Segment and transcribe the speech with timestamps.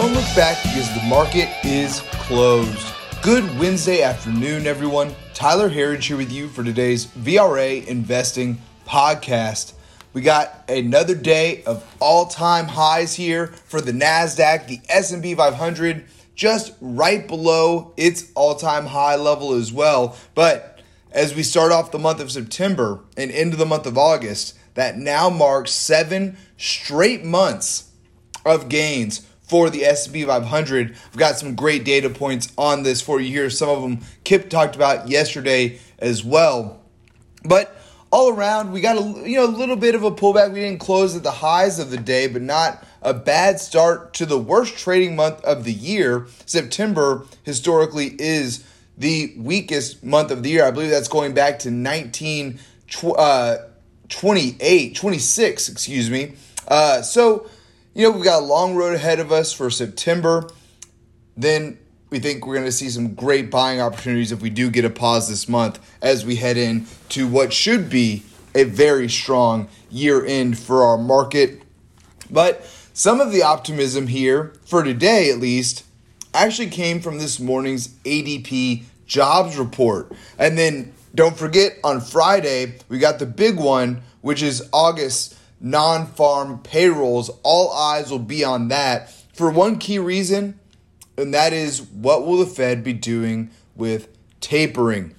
[0.00, 2.94] Don't look back because the market is closed.
[3.20, 5.14] Good Wednesday afternoon, everyone.
[5.34, 9.74] Tyler Herriage here with you for today's VRA Investing Podcast.
[10.14, 16.72] We got another day of all-time highs here for the Nasdaq, the S&P 500 just
[16.80, 20.16] right below its all-time high level as well.
[20.34, 20.80] But
[21.12, 24.96] as we start off the month of September and into the month of August, that
[24.96, 27.90] now marks 7 straight months
[28.46, 30.90] of gains for the S&P 500.
[30.90, 33.50] We've got some great data points on this for you here.
[33.50, 36.80] Some of them Kip talked about yesterday as well.
[37.44, 37.76] But
[38.12, 40.52] all around, we got a you know a little bit of a pullback.
[40.52, 44.26] We didn't close at the highs of the day, but not a bad start to
[44.26, 46.28] the worst trading month of the year.
[46.46, 48.64] September historically is
[48.96, 50.64] the weakest month of the year.
[50.64, 52.60] I believe that's going back to 19
[53.16, 53.56] uh,
[54.08, 56.34] 28, 26, excuse me.
[56.68, 57.48] Uh, so,
[57.94, 60.48] you know, we've got a long road ahead of us for September.
[61.36, 64.84] Then we think we're going to see some great buying opportunities if we do get
[64.84, 68.22] a pause this month as we head in to what should be
[68.54, 71.62] a very strong year end for our market.
[72.30, 75.84] But some of the optimism here, for today at least,
[76.32, 80.12] actually came from this morning's ADP jobs report.
[80.38, 86.06] And then don't forget on Friday, we got the big one, which is August non
[86.06, 87.30] farm payrolls.
[87.42, 90.58] All eyes will be on that for one key reason
[91.20, 94.08] and that is what will the Fed be doing with
[94.40, 95.14] tapering?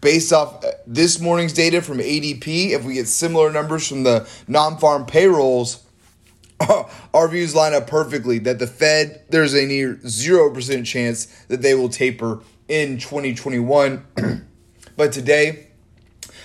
[0.00, 4.28] Based off uh, this morning's data from ADP, if we get similar numbers from the
[4.46, 5.84] non farm payrolls,
[7.14, 11.74] our views line up perfectly that the Fed, there's a near 0% chance that they
[11.74, 14.06] will taper in 2021.
[14.96, 15.68] but today,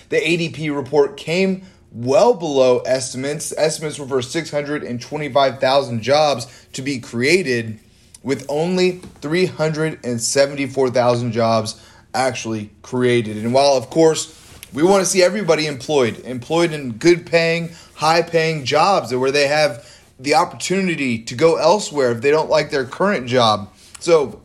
[0.08, 3.54] the ADP report came well below estimates.
[3.56, 7.78] Estimates were for 625,000 jobs to be created
[8.22, 11.82] with only 374,000 jobs
[12.14, 13.38] actually created.
[13.38, 14.38] And while, of course,
[14.72, 19.48] we want to see everybody employed, employed in good paying, high paying jobs where they
[19.48, 19.86] have
[20.18, 23.70] the opportunity to go elsewhere if they don't like their current job.
[23.98, 24.40] So,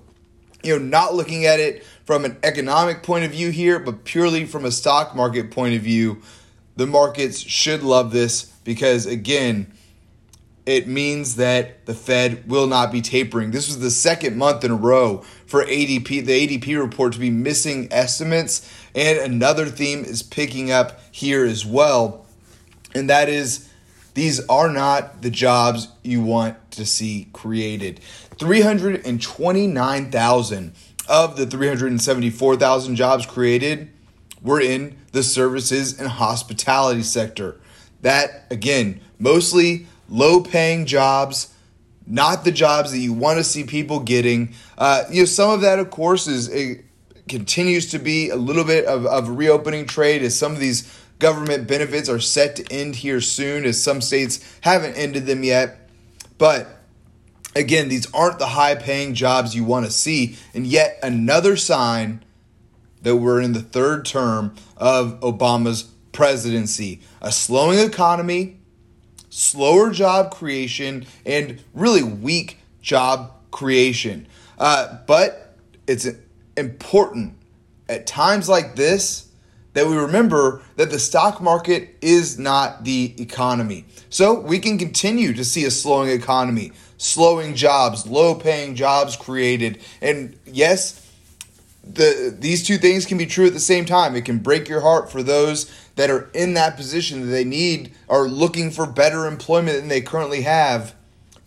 [0.64, 4.46] you know, not looking at it from an economic point of view here, but purely
[4.46, 6.22] from a stock market point of view,
[6.78, 9.74] the markets should love this because, again,
[10.66, 13.52] it means that the Fed will not be tapering.
[13.52, 17.30] This was the second month in a row for ADP, the ADP report to be
[17.30, 18.70] missing estimates.
[18.94, 22.26] And another theme is picking up here as well.
[22.94, 23.70] And that is
[24.14, 28.00] these are not the jobs you want to see created.
[28.38, 30.74] 329,000
[31.08, 33.90] of the 374,000 jobs created
[34.42, 37.60] were in the services and hospitality sector.
[38.02, 41.54] That, again, mostly low paying jobs,
[42.06, 44.54] not the jobs that you want to see people getting.
[44.78, 46.86] Uh, you know, some of that, of course, is it
[47.28, 51.68] continues to be a little bit of, of reopening trade as some of these government
[51.68, 55.90] benefits are set to end here soon, as some states haven't ended them yet.
[56.38, 56.68] But
[57.56, 60.38] again, these aren't the high paying jobs you want to see.
[60.54, 62.24] And yet another sign
[63.08, 67.00] that we're in the third term of Obama's presidency.
[67.22, 68.60] A slowing economy,
[69.30, 74.28] slower job creation, and really weak job creation.
[74.60, 75.56] Uh, but
[75.88, 76.06] it's
[76.58, 77.36] important
[77.88, 79.30] at times like this
[79.72, 83.86] that we remember that the stock market is not the economy.
[84.10, 89.82] So we can continue to see a slowing economy, slowing jobs, low paying jobs created.
[90.02, 91.07] And yes,
[91.94, 94.16] the these two things can be true at the same time.
[94.16, 97.94] It can break your heart for those that are in that position that they need
[98.10, 100.96] are looking for better employment than they currently have,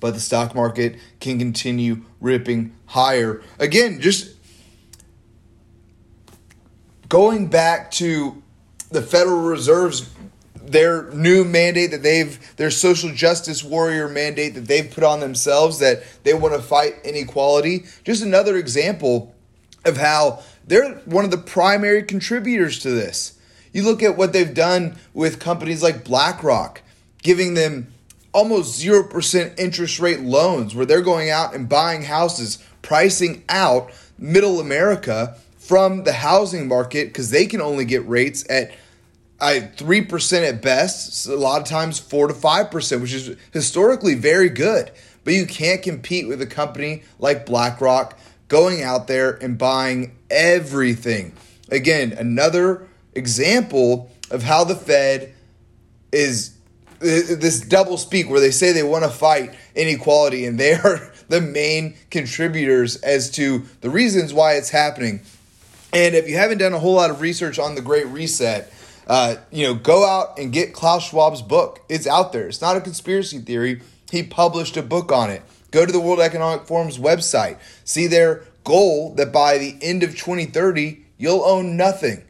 [0.01, 3.43] but the stock market can continue ripping higher.
[3.59, 4.34] Again, just
[7.09, 8.43] going back to
[8.91, 10.10] the Federal Reserve's
[10.63, 15.78] their new mandate that they've their social justice warrior mandate that they've put on themselves
[15.81, 17.84] that they want to fight inequality.
[18.04, 19.34] Just another example
[19.84, 23.38] of how they're one of the primary contributors to this.
[23.72, 26.82] You look at what they've done with companies like BlackRock,
[27.22, 27.92] giving them
[28.32, 34.60] almost 0% interest rate loans where they're going out and buying houses, pricing out middle
[34.60, 38.72] America from the housing market because they can only get rates at
[39.41, 43.36] I three percent at best, a lot of times four to five percent, which is
[43.53, 44.91] historically very good.
[45.24, 48.18] But you can't compete with a company like BlackRock
[48.51, 51.33] going out there and buying everything.
[51.71, 55.33] Again, another example of how the Fed
[56.13, 56.57] is
[56.99, 61.41] this double speak where they say they want to fight inequality and they are the
[61.41, 65.21] main contributors as to the reasons why it's happening.
[65.93, 68.71] And if you haven't done a whole lot of research on the Great Reset,
[69.07, 71.81] uh, you know, go out and get Klaus Schwab's book.
[71.89, 72.49] It's out there.
[72.49, 73.81] It's not a conspiracy theory.
[74.11, 75.43] He published a book on it.
[75.71, 77.59] Go to the World Economic Forum's website.
[77.84, 82.25] See their goal that by the end of 2030, you'll own nothing.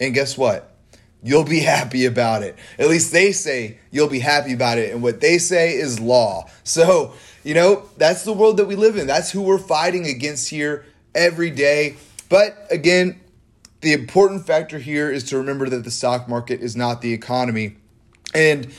[0.00, 0.74] And guess what?
[1.22, 2.56] You'll be happy about it.
[2.78, 4.92] At least they say you'll be happy about it.
[4.92, 6.48] And what they say is law.
[6.62, 9.06] So, you know, that's the world that we live in.
[9.06, 10.84] That's who we're fighting against here
[11.14, 11.96] every day.
[12.28, 13.20] But again,
[13.80, 17.76] the important factor here is to remember that the stock market is not the economy.
[18.34, 18.72] And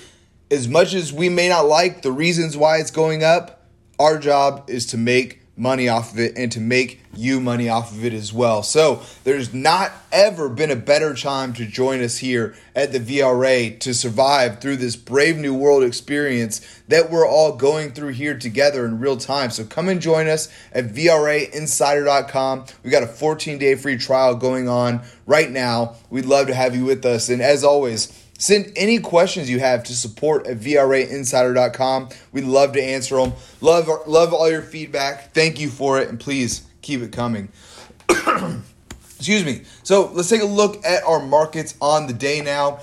[0.49, 3.64] as much as we may not like the reasons why it's going up,
[3.99, 7.91] our job is to make money off of it and to make you money off
[7.91, 8.61] of it as well.
[8.61, 13.79] So there's not ever been a better time to join us here at the VRA
[13.79, 18.85] to survive through this brave new world experience that we're all going through here together
[18.85, 19.49] in real time.
[19.49, 22.65] So come and join us at VRAinsider.com.
[22.83, 25.95] We got a 14 day free trial going on right now.
[26.09, 27.29] We'd love to have you with us.
[27.29, 32.09] And as always, Send any questions you have to support at VRAinsider.com.
[32.33, 33.31] We'd love to answer them.
[33.61, 35.33] Love, love all your feedback.
[35.33, 37.47] Thank you for it, and please keep it coming.
[38.09, 39.61] Excuse me.
[39.83, 42.81] So let's take a look at our markets on the day now.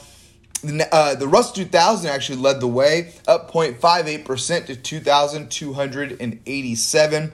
[0.90, 7.32] Uh, the Russell 2000 actually led the way, up 0.58% to 2,287.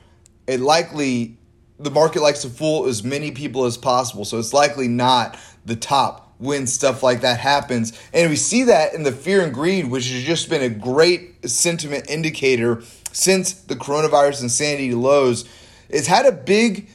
[0.46, 1.38] it likely
[1.78, 4.24] the market likes to fool as many people as possible.
[4.24, 7.92] So it's likely not the top when stuff like that happens.
[8.12, 11.48] And we see that in the fear and greed, which has just been a great
[11.48, 15.44] sentiment indicator since the coronavirus insanity lows.
[15.88, 16.88] It's had a big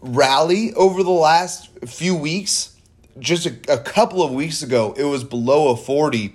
[0.00, 2.76] rally over the last few weeks.
[3.18, 6.34] Just a, a couple of weeks ago, it was below a 40.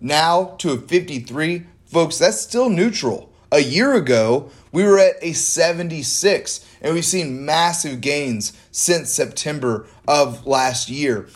[0.00, 1.66] Now to a 53.
[1.86, 3.32] Folks, that's still neutral.
[3.50, 9.88] A year ago, we were at a 76, and we've seen massive gains since September
[10.06, 11.28] of last year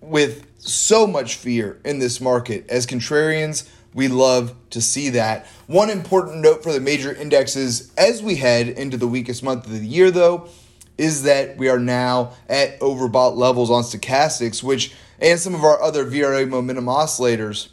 [0.00, 2.68] with so much fear in this market.
[2.68, 5.46] As contrarians, we love to see that.
[5.66, 9.72] One important note for the major indexes as we head into the weakest month of
[9.72, 10.48] the year, though,
[10.96, 15.80] is that we are now at overbought levels on stochastics, which and some of our
[15.82, 17.68] other VRA momentum oscillators.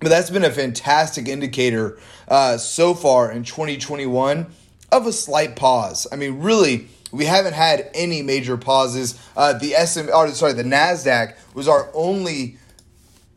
[0.00, 4.46] But that's been a fantastic indicator uh, so far in 2021
[4.92, 6.06] of a slight pause.
[6.12, 9.18] I mean, really we haven't had any major pauses.
[9.36, 12.58] Uh, the SM, or sorry, the Nasdaq was our only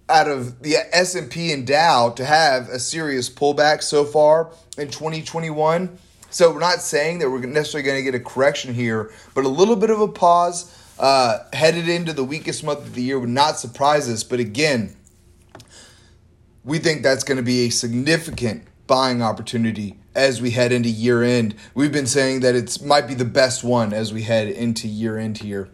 [0.10, 5.98] out of the S&P and Dow to have a serious pullback so far in 2021.
[6.30, 9.50] So we're not saying that we're necessarily going to get a correction here, but a
[9.50, 13.30] little bit of a pause uh, headed into the weakest month of the year would
[13.30, 14.24] not surprise us.
[14.24, 14.96] But again,
[16.64, 21.22] we think that's going to be a significant buying opportunity as we head into year
[21.22, 21.56] end.
[21.76, 25.18] We've been saying that it might be the best one as we head into year
[25.18, 25.70] end here.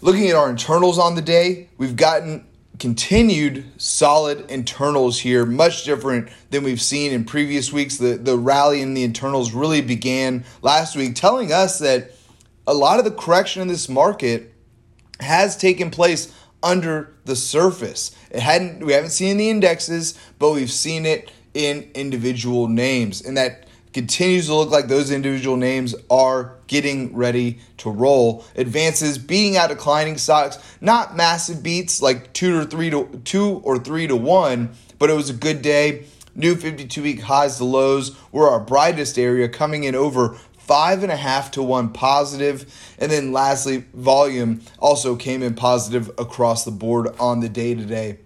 [0.00, 2.46] Looking at our internals on the day, we've gotten
[2.80, 7.98] continued solid internals here, much different than we've seen in previous weeks.
[7.98, 12.10] The, the rally in the internals really began last week, telling us that
[12.66, 14.52] a lot of the correction in this market
[15.20, 18.16] has taken place under the surface.
[18.30, 23.22] It hadn't we haven't seen the indexes, but we've seen it in individual names.
[23.22, 28.44] And that continues to look like those individual names are getting ready to roll.
[28.56, 33.78] Advances beating out declining stocks, not massive beats like two or three to two or
[33.78, 36.06] three to one, but it was a good day.
[36.34, 41.12] New 52 week highs to lows were our brightest area, coming in over five and
[41.12, 42.64] a half to one positive.
[42.98, 48.18] And then lastly, volume also came in positive across the board on the day today.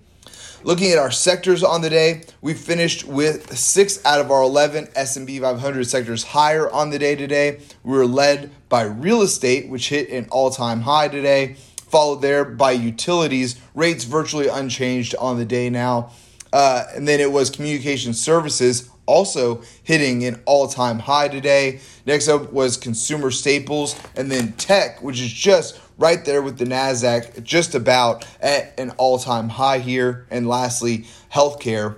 [0.67, 4.89] Looking at our sectors on the day, we finished with six out of our 11
[4.97, 7.61] S&P 500 sectors higher on the day today.
[7.85, 12.73] We were led by real estate, which hit an all-time high today, followed there by
[12.73, 16.11] utilities, rates virtually unchanged on the day now.
[16.53, 21.81] Uh, and then it was communication services also hitting an all time high today.
[22.05, 26.65] Next up was consumer staples, and then tech, which is just right there with the
[26.65, 30.27] NASDAQ, just about at an all time high here.
[30.31, 31.97] And lastly, healthcare.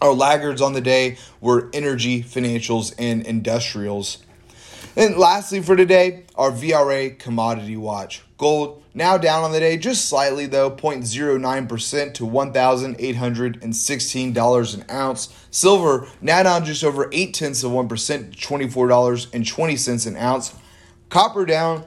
[0.00, 4.18] Our laggards on the day were energy, financials, and industrials.
[4.96, 8.22] And lastly for today, our VRA commodity watch.
[8.42, 15.46] Gold now down on the day, just slightly though, 0.09% to $1,816 an ounce.
[15.52, 20.56] Silver now down just over 8 tenths of 1% to $24.20 an ounce.
[21.08, 21.84] Copper down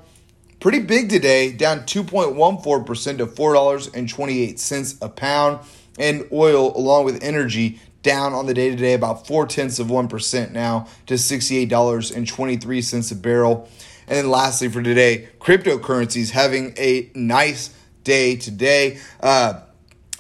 [0.62, 5.60] pretty big today, down 2.14% to $4.28 a pound.
[6.00, 9.88] And oil, along with energy, down on the day to day about four tenths of
[9.88, 13.68] 1% now to $68.23 a barrel.
[14.08, 19.00] And then lastly for today, cryptocurrencies having a nice day today.
[19.20, 19.62] Uh,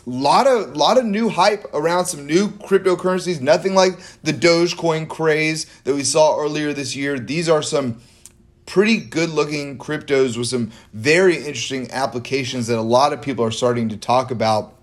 [0.05, 3.41] a lot of lot of new hype around some new cryptocurrencies.
[3.41, 7.17] Nothing like the Dogecoin craze that we saw earlier this year.
[7.17, 8.01] These are some
[8.65, 13.51] pretty good looking cryptos with some very interesting applications that a lot of people are
[13.51, 14.73] starting to talk about.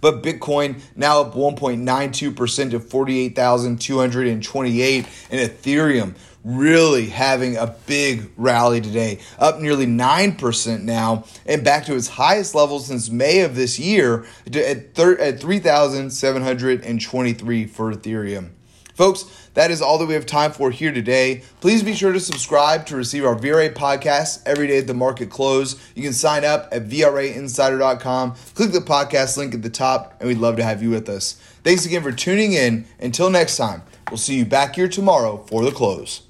[0.00, 6.14] But Bitcoin now up 1.92% to 48,228 and Ethereum
[6.44, 12.54] really having a big rally today, up nearly 9% now and back to its highest
[12.54, 18.50] level since May of this year at, at 3,723 for Ethereum.
[18.94, 19.24] Folks,
[19.54, 21.42] that is all that we have time for here today.
[21.60, 25.30] Please be sure to subscribe to receive our VRA podcast every day at the market
[25.30, 25.82] close.
[25.96, 28.34] You can sign up at VRAinsider.com.
[28.54, 31.32] Click the podcast link at the top, and we'd love to have you with us.
[31.64, 32.84] Thanks again for tuning in.
[33.00, 36.23] Until next time, we'll see you back here tomorrow for the close.